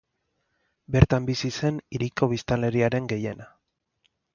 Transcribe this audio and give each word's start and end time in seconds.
Bertan 0.95 1.29
bizi 1.29 1.53
zen 1.59 1.79
hiriko 1.95 2.33
biztanleriaren 2.35 3.15
gehiena. 3.17 3.51